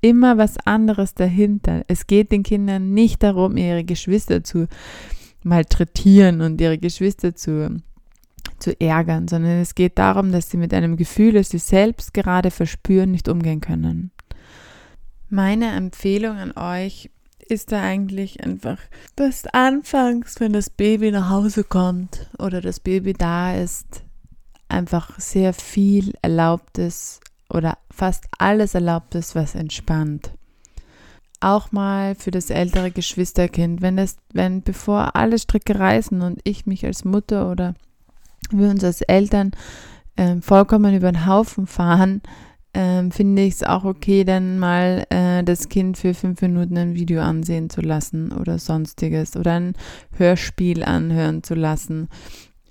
[0.00, 1.82] immer was anderes dahinter.
[1.88, 4.68] Es geht den Kindern nicht darum, ihre Geschwister zu
[5.42, 7.80] malträtieren und ihre Geschwister zu
[8.58, 12.50] zu ärgern, sondern es geht darum, dass sie mit einem Gefühl, das sie selbst gerade
[12.50, 14.10] verspüren, nicht umgehen können.
[15.28, 17.10] Meine Empfehlung an euch
[17.48, 18.78] ist da eigentlich einfach,
[19.16, 24.02] dass anfangs, wenn das Baby nach Hause kommt oder das Baby da ist,
[24.68, 30.30] einfach sehr viel Erlaubtes oder fast alles Erlaubtes, was entspannt.
[31.40, 36.64] Auch mal für das ältere Geschwisterkind, wenn das, wenn bevor alle Stricke reißen und ich
[36.64, 37.74] mich als Mutter oder
[38.52, 39.52] wir uns als Eltern
[40.16, 42.22] äh, vollkommen über den Haufen fahren,
[42.72, 46.94] äh, finde ich es auch okay, dann mal äh, das Kind für fünf Minuten ein
[46.94, 49.74] Video ansehen zu lassen oder sonstiges oder ein
[50.16, 52.08] Hörspiel anhören zu lassen,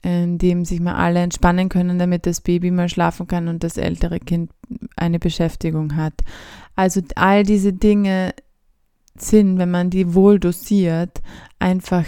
[0.02, 3.78] in dem sich mal alle entspannen können, damit das Baby mal schlafen kann und das
[3.78, 4.52] ältere Kind
[4.96, 6.14] eine Beschäftigung hat.
[6.76, 8.34] Also all diese Dinge
[9.16, 11.22] sind, wenn man die wohl dosiert,
[11.60, 12.06] einfach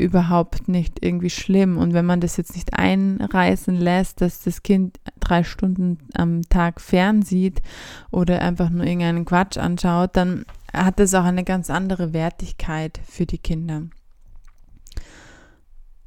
[0.00, 1.78] überhaupt nicht irgendwie schlimm.
[1.78, 6.80] Und wenn man das jetzt nicht einreißen lässt, dass das Kind drei Stunden am Tag
[6.80, 7.62] fernsieht
[8.10, 13.26] oder einfach nur irgendeinen Quatsch anschaut, dann hat das auch eine ganz andere Wertigkeit für
[13.26, 13.82] die Kinder.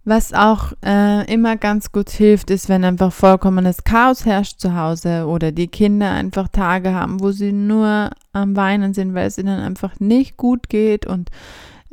[0.06, 5.28] Was auch äh, immer ganz gut hilft, ist, wenn einfach vollkommenes Chaos herrscht zu Hause
[5.28, 9.62] oder die Kinder einfach Tage haben, wo sie nur am Weinen sind, weil es ihnen
[9.62, 11.30] einfach nicht gut geht und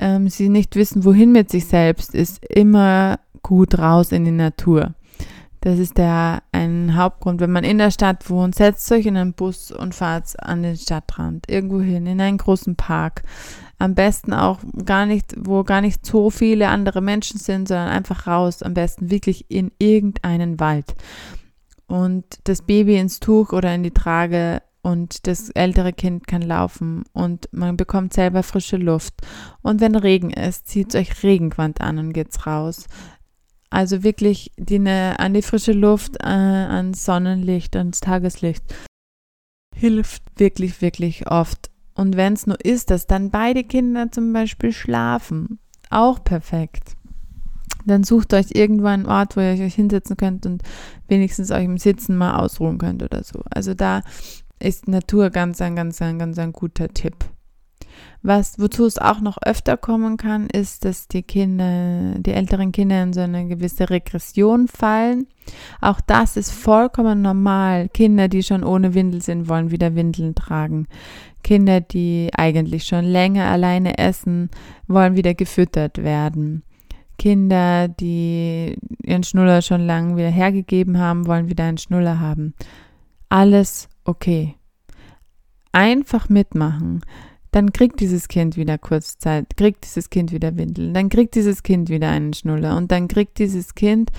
[0.00, 4.94] ähm, sie nicht wissen, wohin mit sich selbst, ist immer gut raus in die Natur.
[5.60, 7.40] Das ist der ein Hauptgrund.
[7.40, 10.76] Wenn man in der Stadt wohnt, setzt euch in einen Bus und fahrt an den
[10.76, 13.22] Stadtrand, irgendwo hin, in einen großen Park.
[13.78, 18.26] Am besten auch gar nicht, wo gar nicht so viele andere Menschen sind, sondern einfach
[18.26, 18.62] raus.
[18.62, 20.94] Am besten wirklich in irgendeinen Wald.
[21.86, 27.04] Und das Baby ins Tuch oder in die Trage und das ältere Kind kann laufen
[27.12, 29.14] und man bekommt selber frische Luft.
[29.62, 32.86] Und wenn Regen ist, zieht euch Regenquant an und geht's raus.
[33.68, 38.64] Also wirklich die, ne, an die frische Luft, äh, ans Sonnenlicht, ans Tageslicht
[39.80, 41.70] hilft wirklich, wirklich oft.
[41.94, 46.96] Und wenn es nur ist, dass dann beide Kinder zum Beispiel schlafen, auch perfekt.
[47.86, 50.62] Dann sucht euch irgendwo einen Ort, wo ihr euch hinsetzen könnt und
[51.08, 53.42] wenigstens euch im Sitzen mal ausruhen könnt oder so.
[53.50, 54.02] Also da
[54.60, 57.16] ist Natur ganz ein, ganz ein, ganz ein guter Tipp.
[58.22, 63.02] Was, wozu es auch noch öfter kommen kann, ist, dass die Kinder, die älteren Kinder
[63.02, 65.26] in so eine gewisse Regression fallen.
[65.80, 67.88] Auch das ist vollkommen normal.
[67.88, 70.86] Kinder, die schon ohne Windel sind, wollen wieder Windeln tragen.
[71.42, 74.50] Kinder, die eigentlich schon länger alleine essen,
[74.86, 76.62] wollen wieder gefüttert werden.
[77.18, 82.54] Kinder, die ihren Schnuller schon lange wieder hergegeben haben, wollen wieder einen Schnuller haben.
[83.30, 84.56] Alles okay.
[85.72, 87.00] Einfach mitmachen
[87.50, 91.88] dann kriegt dieses Kind wieder Kurzzeit, kriegt dieses Kind wieder Windeln, dann kriegt dieses Kind
[91.88, 94.10] wieder einen Schnuller und dann kriegt dieses Kind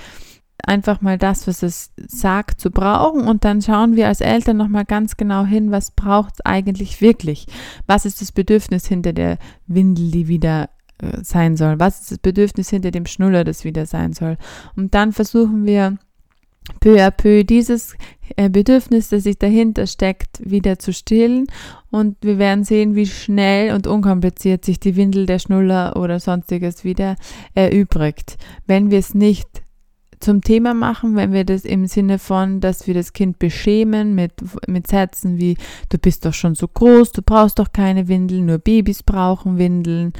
[0.63, 4.85] einfach mal das, was es sagt, zu brauchen und dann schauen wir als Eltern nochmal
[4.85, 7.47] ganz genau hin, was braucht es eigentlich wirklich?
[7.87, 11.79] Was ist das Bedürfnis hinter der Windel, die wieder äh, sein soll?
[11.79, 14.37] Was ist das Bedürfnis hinter dem Schnuller, das wieder sein soll?
[14.75, 15.97] Und dann versuchen wir
[16.79, 17.95] peu à peu dieses
[18.35, 21.47] äh, Bedürfnis, das sich dahinter steckt, wieder zu stillen.
[21.89, 26.83] Und wir werden sehen, wie schnell und unkompliziert sich die Windel der Schnuller oder sonstiges
[26.83, 27.15] wieder
[27.53, 28.37] erübrigt.
[28.65, 29.47] Wenn wir es nicht
[30.21, 34.33] zum Thema machen, wenn wir das im Sinne von, dass wir das Kind beschämen mit,
[34.67, 35.57] mit Sätzen wie,
[35.89, 40.13] du bist doch schon so groß, du brauchst doch keine Windeln, nur Babys brauchen Windeln.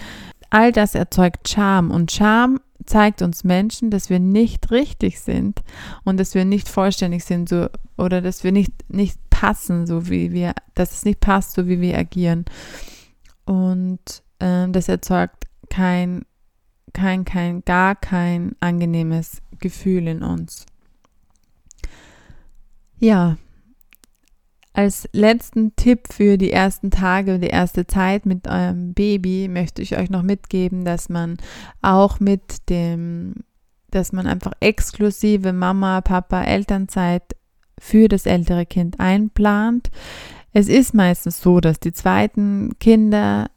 [0.52, 5.62] All das erzeugt Scham und Scham zeigt uns Menschen, dass wir nicht richtig sind
[6.04, 10.34] und dass wir nicht vollständig sind so, oder dass wir nicht, nicht passen, so wie
[10.34, 12.46] wir, dass es nicht passt, so wie wir agieren.
[13.46, 16.26] Und äh, das erzeugt kein,
[16.94, 20.66] kein, kein, gar kein angenehmes Gefühl in uns.
[23.00, 23.38] Ja,
[24.74, 29.82] als letzten Tipp für die ersten Tage und die erste Zeit mit eurem Baby möchte
[29.82, 31.38] ich euch noch mitgeben, dass man
[31.82, 33.36] auch mit dem,
[33.90, 37.36] dass man einfach exklusive Mama, Papa, Elternzeit
[37.80, 39.90] für das ältere Kind einplant.
[40.54, 43.50] Es ist meistens so, dass die zweiten Kinder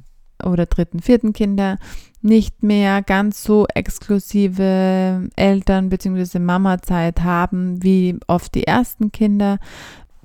[0.42, 1.78] oder dritten, vierten Kinder
[2.22, 6.38] nicht mehr ganz so exklusive Eltern- bzw.
[6.38, 9.58] Mama-Zeit haben wie oft die ersten Kinder,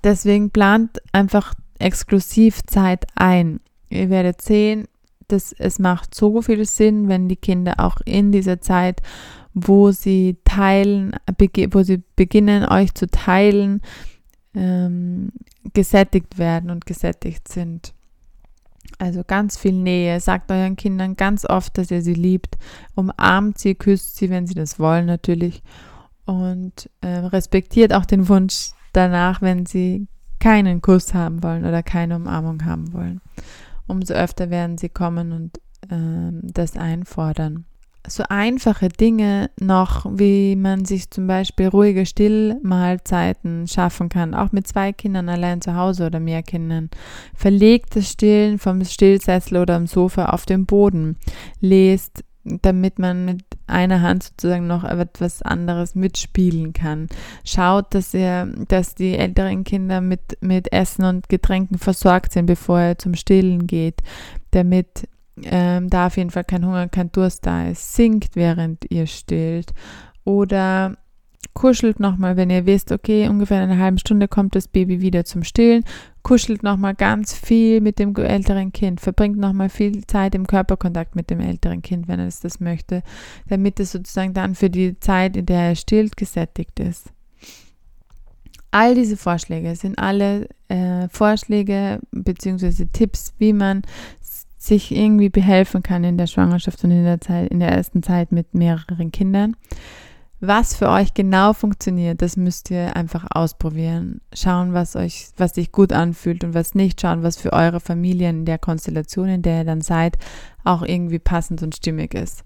[0.03, 3.59] Deswegen plant einfach exklusiv Zeit ein.
[3.89, 4.88] Ihr werdet sehen,
[5.27, 9.01] dass es macht so viel Sinn, wenn die Kinder auch in dieser Zeit,
[9.53, 11.15] wo sie teilen,
[11.71, 13.81] wo sie beginnen, euch zu teilen,
[14.55, 15.31] ähm,
[15.73, 17.93] gesättigt werden und gesättigt sind.
[18.97, 20.19] Also ganz viel Nähe.
[20.19, 22.57] Sagt euren Kindern ganz oft, dass ihr sie liebt.
[22.95, 25.62] Umarmt sie, küsst sie, wenn sie das wollen natürlich.
[26.25, 30.08] Und äh, respektiert auch den Wunsch danach, wenn sie
[30.39, 33.21] keinen Kuss haben wollen oder keine Umarmung haben wollen.
[33.88, 37.65] Umso öfter werden sie kommen und ähm, das einfordern.
[38.08, 44.67] So einfache Dinge noch, wie man sich zum Beispiel ruhige Stillmahlzeiten schaffen kann, auch mit
[44.67, 46.89] zwei Kindern allein zu Hause oder mehr Kindern.
[47.36, 51.17] Verlegt das Stillen vom Stillsessel oder am Sofa auf den Boden.
[51.60, 52.23] Lest
[52.62, 57.07] damit man mit einer Hand sozusagen noch etwas anderes mitspielen kann.
[57.45, 62.79] Schaut, dass ihr, dass die älteren Kinder mit, mit Essen und Getränken versorgt sind, bevor
[62.79, 64.01] er zum Stillen geht,
[64.51, 65.07] damit
[65.43, 67.93] ähm, da auf jeden Fall kein Hunger, kein Durst da ist.
[67.95, 69.73] Singt, während ihr stillt.
[70.23, 70.97] Oder
[71.54, 75.25] kuschelt nochmal, wenn ihr wisst, okay, ungefähr in einer halben Stunde kommt das Baby wieder
[75.25, 75.84] zum Stillen,
[76.23, 81.30] kuschelt nochmal ganz viel mit dem älteren Kind, verbringt nochmal viel Zeit im Körperkontakt mit
[81.30, 83.03] dem älteren Kind, wenn es das möchte,
[83.47, 87.11] damit es sozusagen dann für die Zeit, in der er stillt, gesättigt ist.
[88.72, 92.86] All diese Vorschläge sind alle äh, Vorschläge bzw.
[92.93, 93.82] Tipps, wie man
[94.59, 98.32] sich irgendwie behelfen kann in der Schwangerschaft und in der Zeit, in der ersten Zeit
[98.32, 99.55] mit mehreren Kindern.
[100.41, 104.21] Was für euch genau funktioniert, das müsst ihr einfach ausprobieren.
[104.33, 107.01] Schauen, was euch, was sich gut anfühlt und was nicht.
[107.01, 110.17] Schauen, was für eure Familie in der Konstellation, in der ihr dann seid,
[110.63, 112.43] auch irgendwie passend und stimmig ist.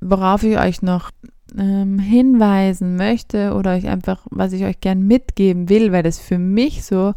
[0.00, 1.12] Worauf ich euch noch
[1.56, 6.38] ähm, hinweisen möchte oder euch einfach, was ich euch gern mitgeben will, weil das für
[6.38, 7.14] mich so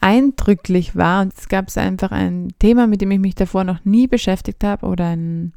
[0.00, 4.08] eindrücklich war und es gab einfach ein Thema, mit dem ich mich davor noch nie
[4.08, 5.52] beschäftigt habe oder ein,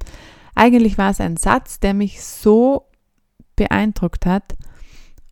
[0.55, 2.87] eigentlich war es ein Satz, der mich so
[3.55, 4.55] beeindruckt hat.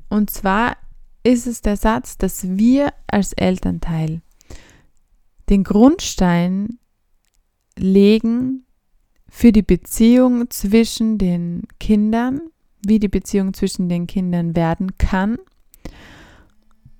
[0.10, 0.78] Und zwar
[1.24, 4.22] ist es der Satz, dass wir als Elternteil
[5.50, 6.80] den Grundstein
[7.78, 8.66] legen
[9.30, 12.42] für die Beziehung zwischen den Kindern,
[12.86, 15.38] wie die Beziehung zwischen den Kindern werden kann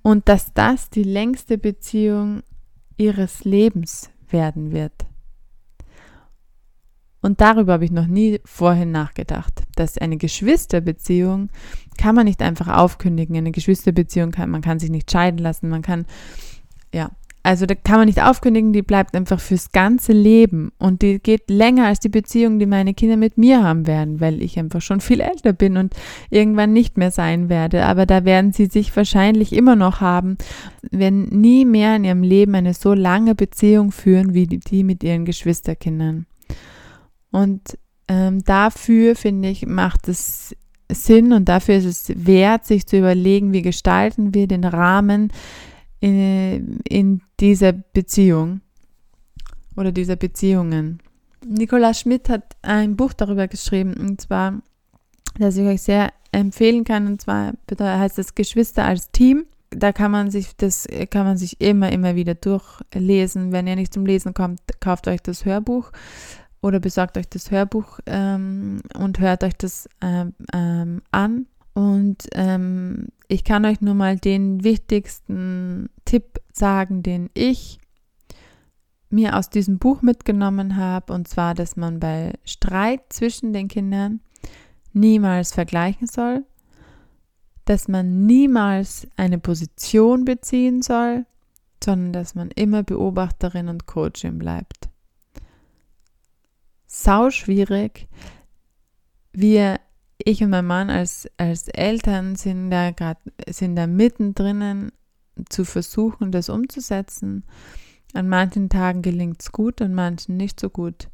[0.02, 2.42] und dass das die längste Beziehung
[2.96, 5.06] ihres Lebens werden wird.
[7.24, 11.48] Und darüber habe ich noch nie vorhin nachgedacht, dass eine Geschwisterbeziehung
[11.96, 13.34] kann man nicht einfach aufkündigen.
[13.34, 16.04] Eine Geschwisterbeziehung kann man kann sich nicht scheiden lassen, man kann
[16.92, 17.12] ja,
[17.42, 21.48] also da kann man nicht aufkündigen, die bleibt einfach fürs ganze Leben und die geht
[21.48, 25.00] länger als die Beziehung, die meine Kinder mit mir haben werden, weil ich einfach schon
[25.00, 25.94] viel älter bin und
[26.28, 27.86] irgendwann nicht mehr sein werde.
[27.86, 30.36] Aber da werden sie sich wahrscheinlich immer noch haben,
[30.90, 35.24] wenn nie mehr in ihrem Leben eine so lange Beziehung führen wie die mit ihren
[35.24, 36.26] Geschwisterkindern.
[37.34, 40.54] Und ähm, dafür finde ich, macht es
[40.88, 45.32] Sinn und dafür ist es wert, sich zu überlegen, wie gestalten wir den Rahmen,
[45.98, 48.60] in, in dieser Beziehung
[49.74, 51.00] oder dieser Beziehungen.
[51.44, 54.62] Nicola Schmidt hat ein Buch darüber geschrieben, und zwar,
[55.36, 59.46] das ich euch sehr empfehlen kann, und zwar heißt es Geschwister als Team.
[59.70, 63.50] Da kann man sich das kann man sich immer, immer wieder durchlesen.
[63.50, 65.90] Wenn ihr nicht zum Lesen kommt, kauft euch das Hörbuch
[66.64, 71.44] oder besorgt euch das Hörbuch ähm, und hört euch das ähm, ähm, an.
[71.74, 77.80] Und ähm, ich kann euch nur mal den wichtigsten Tipp sagen, den ich
[79.10, 84.20] mir aus diesem Buch mitgenommen habe, und zwar, dass man bei Streit zwischen den Kindern
[84.94, 86.46] niemals vergleichen soll,
[87.66, 91.26] dass man niemals eine Position beziehen soll,
[91.82, 94.83] sondern dass man immer Beobachterin und Coachin bleibt.
[96.96, 98.06] Sau schwierig.
[99.32, 99.80] Wir
[100.16, 104.92] ich und mein Mann als, als Eltern sind da gerade, sind da mittendrin
[105.48, 107.42] zu versuchen, das umzusetzen.
[108.12, 111.08] An manchen Tagen gelingt es gut, an manchen nicht so gut.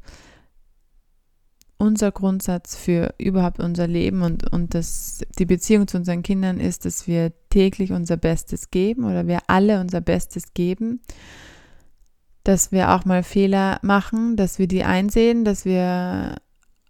[1.79, 6.85] Unser Grundsatz für überhaupt unser Leben und, und das, die Beziehung zu unseren Kindern ist,
[6.85, 11.01] dass wir täglich unser Bestes geben oder wir alle unser Bestes geben,
[12.43, 16.37] dass wir auch mal Fehler machen, dass wir die einsehen, dass wir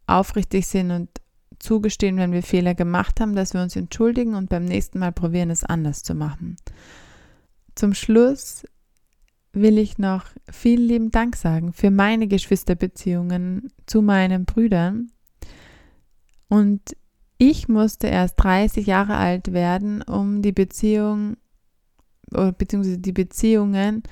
[0.08, 1.10] aufrichtig sind und
[1.60, 5.50] zugestehen, wenn wir Fehler gemacht haben, dass wir uns entschuldigen und beim nächsten Mal probieren,
[5.50, 6.58] es anders zu machen.
[7.76, 8.66] Zum Schluss
[9.54, 15.12] will ich noch vielen lieben Dank sagen für meine Geschwisterbeziehungen zu meinen Brüdern.
[16.48, 16.82] Und
[17.38, 21.38] ich musste erst 30 Jahre alt werden, um die Beziehung
[22.32, 24.04] beziehungsweise die Beziehungen,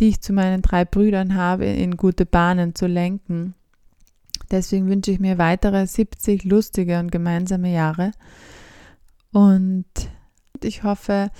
[0.00, 3.54] die ich zu meinen drei Brüdern habe, in gute Bahnen zu lenken.
[4.50, 8.10] Deswegen wünsche ich mir weitere 70 lustige und gemeinsame Jahre.
[9.32, 9.86] Und
[10.62, 11.30] ich hoffe,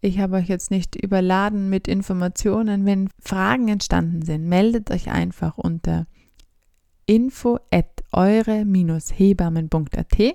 [0.00, 2.86] ich habe euch jetzt nicht überladen mit Informationen.
[2.86, 6.06] Wenn Fragen entstanden sind, meldet euch einfach unter
[7.06, 10.34] info at eure-hebammen.at.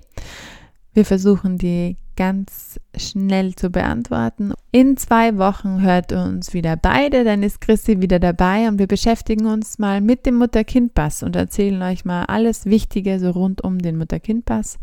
[0.96, 4.54] Wir versuchen die ganz schnell zu beantworten.
[4.72, 9.46] In zwei Wochen hört uns wieder beide, dann ist Chrissy wieder dabei und wir beschäftigen
[9.46, 13.98] uns mal mit dem Mutter-Kind-Pass und erzählen euch mal alles Wichtige so rund um den
[13.98, 14.80] Mutter-Kind-Pass.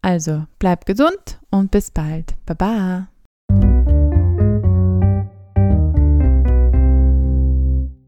[0.00, 2.34] Also bleibt gesund und bis bald.
[2.46, 3.08] Baba.